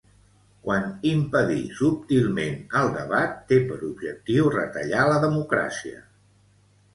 Quan 0.67 0.85
impedir 1.09 1.65
subtilment 1.79 2.57
el 2.79 2.89
debat 2.95 3.35
té 3.53 3.59
per 3.69 3.77
objectiu 3.89 4.49
retallar 4.57 5.05
la 5.13 5.21
democràcia. 5.27 6.03